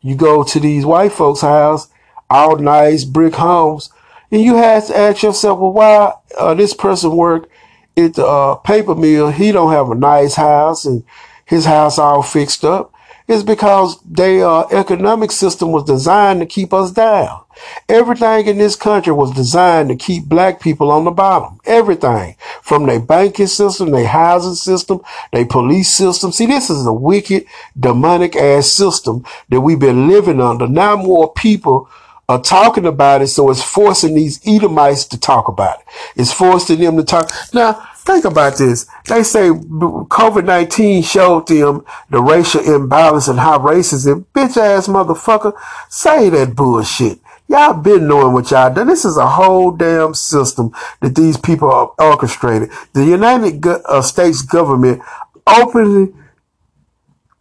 [0.06, 1.88] you go to these white folks' house,
[2.30, 3.89] all nice brick homes,
[4.32, 7.50] and you have to ask yourself, well, why uh, this person work
[7.98, 9.32] at the uh, paper mill?
[9.32, 11.04] He don't have a nice house and
[11.44, 12.94] his house all fixed up
[13.28, 17.42] is because their uh, economic system was designed to keep us down.
[17.88, 21.60] Everything in this country was designed to keep black people on the bottom.
[21.66, 26.32] Everything from their banking system, their housing system, their police system.
[26.32, 27.46] See, this is a wicked,
[27.80, 30.68] demonic ass system that we've been living under.
[30.68, 31.90] Now more people
[32.28, 35.86] are talking about it, so it's forcing these Edomites to talk about it.
[36.16, 37.32] It's forcing them to talk.
[37.54, 38.86] Now, Think about this.
[39.08, 45.54] They say COVID-19 showed them the racial imbalance and how racism, bitch ass motherfucker,
[45.89, 47.20] say that bullshit.
[47.48, 48.88] Y'all been knowing what y'all done.
[48.88, 52.70] This is a whole damn system that these people are orchestrated.
[52.94, 55.02] The United uh, States government
[55.48, 56.13] openly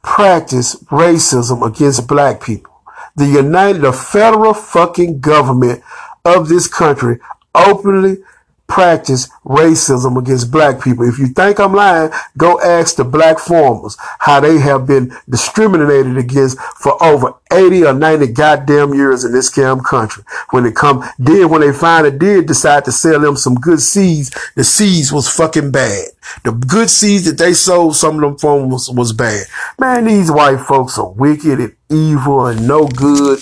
[0.02, 2.72] practice racism against black people.
[3.16, 5.82] The United, the federal fucking government
[6.24, 7.20] of this country
[7.54, 8.18] openly
[8.66, 11.08] practice racism against black people.
[11.08, 16.16] If you think I'm lying, go ask the black farmers how they have been discriminated
[16.16, 20.24] against for over 80 or 90 goddamn years in this damn country.
[20.50, 24.30] When it come, then when they finally did decide to sell them some good seeds,
[24.56, 26.06] the seeds was fucking bad.
[26.42, 29.46] The good seeds that they sold some of them farmers was bad.
[29.78, 33.40] Man, these white folks are wicked and evil and no good.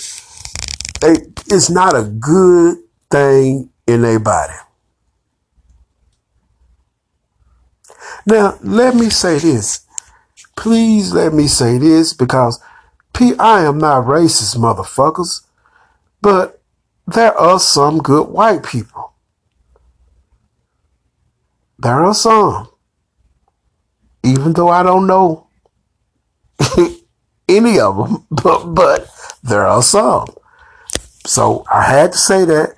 [1.00, 1.14] They,
[1.46, 2.78] it's not a good
[3.10, 4.54] thing in their body.
[8.26, 9.86] Now, let me say this.
[10.56, 12.60] Please let me say this because
[13.12, 15.42] P, I am not racist, motherfuckers,
[16.20, 16.60] but
[17.06, 19.12] there are some good white people.
[21.78, 22.68] There are some.
[24.24, 25.48] Even though I don't know
[27.48, 29.08] any of them, but, but
[29.42, 30.28] there are some.
[31.26, 32.74] So I had to say that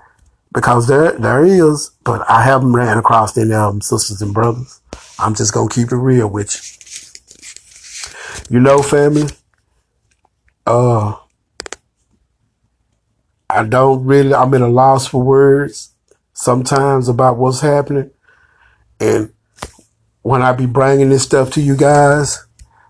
[0.55, 4.81] because there, there is, but I haven't ran across any of them, sisters and brothers.
[5.19, 6.55] I'm just going to keep it real with
[8.51, 8.57] you.
[8.57, 9.29] You know, family,
[10.67, 11.17] uh,
[13.49, 15.91] I don't really, I'm in a loss for words
[16.33, 18.11] sometimes about what's happening.
[19.01, 19.33] And
[20.23, 22.45] when I be bringing this stuff to you guys,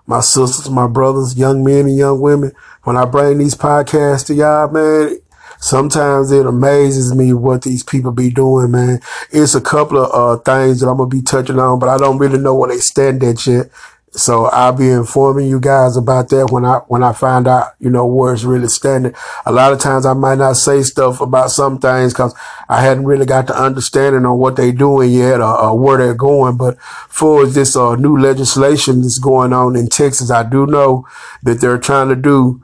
[0.07, 2.53] my sisters, my brothers, young men and young women,
[2.85, 5.19] when I bring these podcasts to y'all, man,
[5.59, 9.01] Sometimes it amazes me what these people be doing, man.
[9.31, 12.19] It's a couple of uh, things that I'm gonna be touching on, but I don't
[12.19, 13.71] really know where they stand at yet.
[14.17, 17.91] So I'll be informing you guys about that when I when I find out, you
[17.91, 19.13] know, where it's really standing.
[19.45, 22.33] A lot of times I might not say stuff about some things because
[22.69, 26.15] I hadn't really got the understanding on what they're doing yet or, or where they're
[26.15, 26.57] going.
[26.57, 31.09] But for this uh, new legislation that's going on in Texas, I do know
[31.43, 32.64] that they're trying to do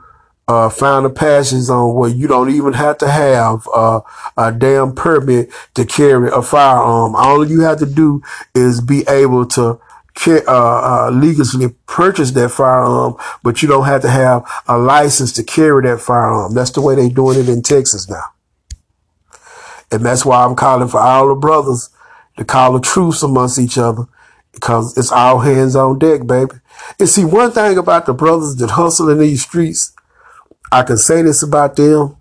[0.51, 4.01] uh, found a passage on where you don't even have to have uh,
[4.35, 7.15] a damn permit to carry a firearm.
[7.15, 8.21] All you have to do
[8.53, 9.79] is be able to
[10.27, 15.43] uh, uh, legally purchase that firearm, but you don't have to have a license to
[15.43, 16.53] carry that firearm.
[16.53, 18.25] That's the way they're doing it in Texas now.
[19.89, 21.89] And that's why I'm calling for all the brothers
[22.35, 24.03] to call a truce amongst each other
[24.51, 26.55] because it's all hands on deck, baby.
[26.99, 29.93] And see, one thing about the brothers that hustle in these streets,
[30.71, 32.15] I can say this about them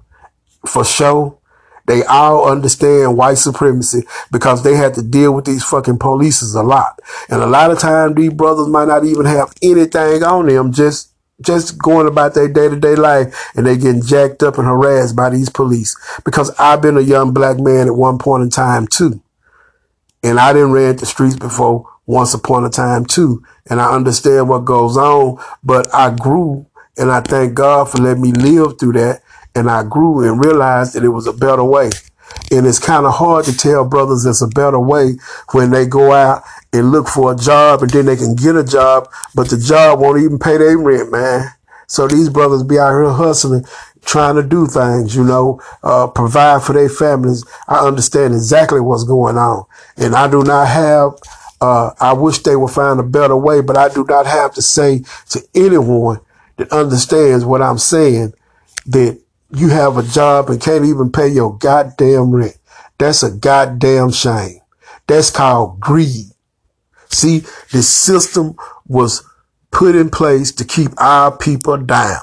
[0.67, 1.39] for sure.
[1.87, 6.63] They all understand white supremacy because they had to deal with these fucking polices a
[6.63, 7.01] lot.
[7.29, 11.11] And a lot of time these brothers might not even have anything on them, just
[11.41, 15.17] just going about their day to day life and they getting jacked up and harassed
[15.17, 15.97] by these police.
[16.25, 19.23] Because I've been a young black man at one point in time too.
[20.23, 23.43] And I didn't ran the streets before once upon a time too.
[23.69, 26.67] And I understand what goes on, but I grew
[27.01, 29.23] and I thank God for letting me live through that.
[29.55, 31.91] and I grew and realized that it was a better way.
[32.53, 35.17] And it's kind of hard to tell brothers it's a better way
[35.53, 38.63] when they go out and look for a job and then they can get a
[38.63, 41.49] job, but the job won't even pay their rent, man.
[41.89, 43.65] So these brothers be out here hustling,
[44.05, 47.45] trying to do things, you know, uh, provide for their families.
[47.67, 49.65] I understand exactly what's going on.
[49.97, 51.15] And I do not have,
[51.61, 54.63] uh, I wish they would find a better way, but I do not have to
[54.63, 56.21] say to anyone
[56.61, 58.35] that understands what I'm saying
[58.87, 59.19] that
[59.51, 62.59] you have a job and can't even pay your goddamn rent.
[62.99, 64.61] That's a goddamn shame.
[65.07, 66.27] That's called greed.
[67.09, 68.57] See, this system
[68.87, 69.25] was
[69.71, 72.21] put in place to keep our people down.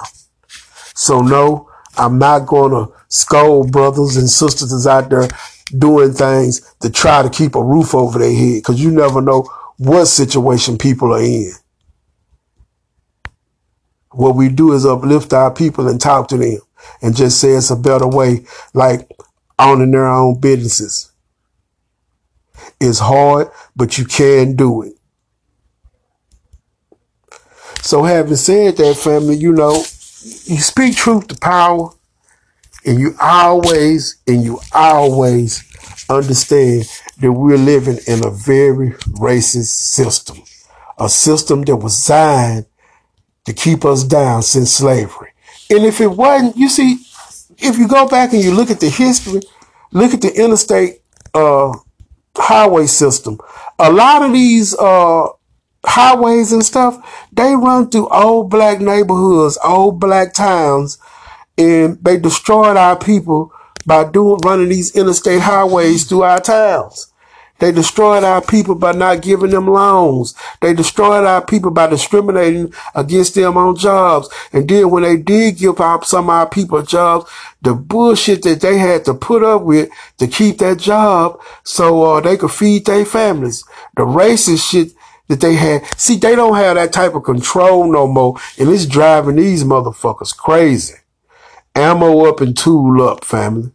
[0.93, 5.27] So no, I'm not going to scold brothers and sisters that's out there
[5.75, 9.49] doing things to try to keep a roof over their head because you never know
[9.77, 11.51] what situation people are in.
[14.12, 16.60] What we do is uplift our people and talk to them
[17.01, 19.10] and just say it's a better way, like
[19.60, 21.12] owning their own businesses.
[22.80, 24.93] It's hard, but you can do it.
[27.82, 31.91] So having said that, family, you know, you speak truth to power
[32.86, 35.64] and you always, and you always
[36.10, 36.86] understand
[37.20, 40.38] that we're living in a very racist system,
[40.97, 42.66] a system that was designed
[43.47, 45.31] to keep us down since slavery.
[45.69, 46.99] And if it wasn't, you see,
[47.57, 49.39] if you go back and you look at the history,
[49.93, 51.01] look at the interstate
[51.33, 51.73] uh,
[52.35, 53.39] highway system,
[53.79, 55.27] a lot of these uh,
[55.85, 60.97] highways and stuff, they run through old black neighborhoods, old black towns,
[61.57, 63.53] and they destroyed our people
[63.85, 67.13] by doing running these interstate highways through our towns.
[67.60, 70.36] They destroyed our people by not giving them loans.
[70.62, 74.30] They destroyed our people by discriminating against them on jobs.
[74.53, 77.30] And then when they did give up some of our people jobs,
[77.62, 79.89] the bullshit that they had to put up with
[80.20, 83.64] to keep that job so uh, they could feed their families.
[83.95, 84.93] The racist shit
[85.28, 85.84] that they had.
[85.99, 88.39] See, they don't have that type of control no more.
[88.58, 90.95] And it's driving these motherfuckers crazy.
[91.76, 93.72] Ammo up and tool up, family.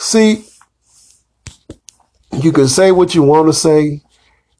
[0.00, 0.46] See,
[2.32, 4.00] you can say what you want to say.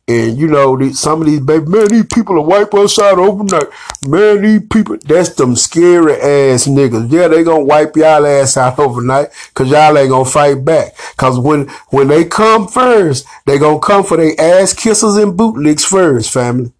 [0.07, 3.68] And you know, some of these baby, man, these people will wipe us out overnight.
[4.07, 7.11] Man, these people, that's them scary ass niggas.
[7.11, 10.95] Yeah, they gonna wipe y'all ass out overnight cause y'all ain't gonna fight back.
[11.16, 15.86] Cause when, when they come first, they gonna come for their ass kisses and bootlicks
[15.86, 16.72] first, family.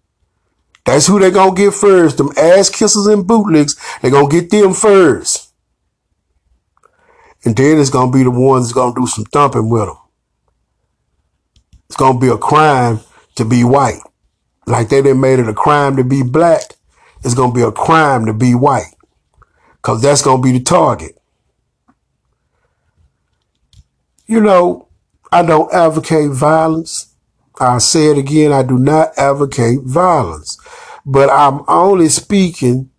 [0.85, 2.19] That's who they gonna get first.
[2.19, 5.50] Them ass kisses and bootlicks, they gonna get them first.
[7.43, 9.85] And then it's going to be the ones that's going to do some thumping with
[9.85, 9.97] them.
[11.87, 12.99] It's going to be a crime
[13.35, 14.01] to be white.
[14.67, 16.61] Like they didn't made it a crime to be black.
[17.23, 18.93] It's going to be a crime to be white.
[19.81, 21.17] Cause that's going to be the target.
[24.27, 24.87] You know,
[25.31, 27.13] I don't advocate violence.
[27.59, 28.53] I say it again.
[28.53, 30.57] I do not advocate violence,
[31.05, 32.91] but I'm only speaking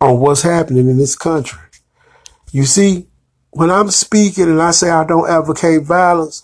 [0.00, 1.60] on what's happening in this country.
[2.52, 3.08] You see,
[3.54, 6.42] when I'm speaking and I say I don't advocate violence,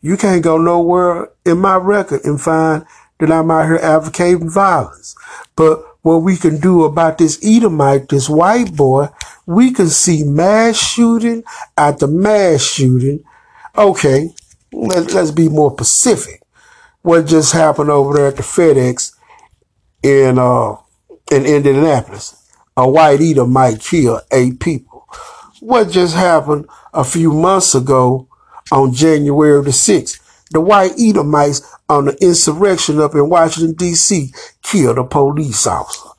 [0.00, 2.84] you can't go nowhere in my record and find
[3.18, 5.14] that I'm out here advocating violence.
[5.54, 9.08] But what we can do about this Edomite, this white boy,
[9.44, 11.44] we can see mass shooting
[11.76, 13.22] after mass shooting.
[13.76, 14.30] Okay,
[14.72, 16.42] let, let's be more specific.
[17.02, 19.14] What just happened over there at the FedEx
[20.02, 20.76] in uh
[21.30, 22.42] in Indianapolis?
[22.78, 24.95] A white Edomite killed eight people
[25.60, 28.28] what just happened a few months ago
[28.72, 30.20] on January the 6th.
[30.50, 34.32] The white Edomites on the insurrection up in Washington, D.C.
[34.62, 36.10] killed a police officer.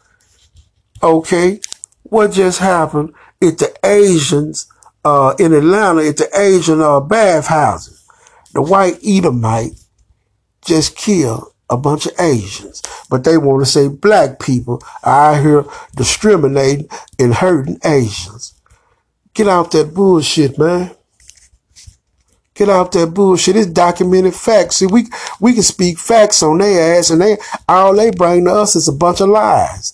[1.02, 1.62] Okay,
[2.04, 4.68] what just happened at the Asians
[5.06, 8.06] uh, in Atlanta at the Asian uh, bathhouses?
[8.54, 9.80] The white Edomite
[10.66, 15.42] just killed a bunch of Asians, but they want to say black people are out
[15.42, 15.66] here
[15.96, 18.57] discriminating and hurting Asians.
[19.38, 20.96] Get out that bullshit, man.
[22.56, 23.56] Get out that bullshit.
[23.56, 24.78] It's documented facts.
[24.78, 25.06] See, we
[25.40, 27.38] we can speak facts on their ass, and they
[27.70, 29.94] all they bring to us is a bunch of lies.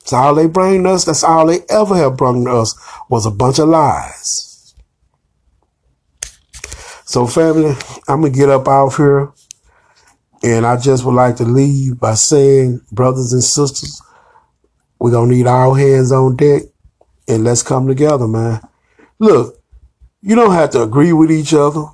[0.00, 1.06] That's all they bring to us.
[1.06, 2.74] That's all they ever have brought to us
[3.08, 4.74] was a bunch of lies.
[7.06, 7.74] So, family,
[8.06, 9.32] I'm gonna get up out here,
[10.42, 14.02] and I just would like to leave by saying, brothers and sisters,
[15.00, 16.62] we're going to need all hands on deck
[17.26, 18.60] and let's come together, man.
[19.18, 19.60] Look,
[20.20, 21.84] you don't have to agree with each other.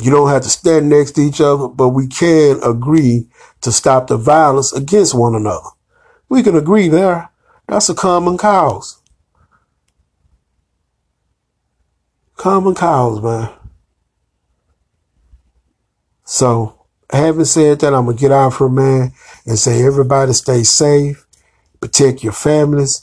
[0.00, 3.28] You don't have to stand next to each other, but we can agree
[3.60, 5.68] to stop the violence against one another.
[6.28, 7.30] We can agree there.
[7.68, 9.00] That's a common cause.
[12.36, 13.50] Common cause, man.
[16.24, 19.12] So, having said that, I'm gonna get out for a man
[19.46, 21.25] and say everybody stay safe,
[21.86, 23.00] protect your families,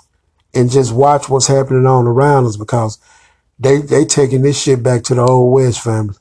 [0.54, 3.00] and just watch what's happening on around us because
[3.58, 6.16] they they taking this shit back to the old west family.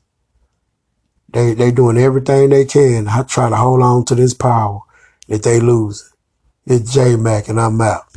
[1.29, 3.09] They they doing everything they can.
[3.09, 4.81] I try to hold on to this power
[5.29, 6.13] that they lose.
[6.65, 8.12] It's J Mac and I'm out.